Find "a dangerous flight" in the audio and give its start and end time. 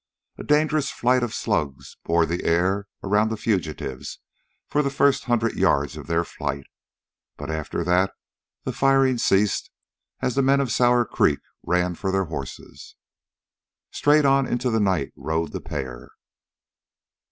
0.39-1.21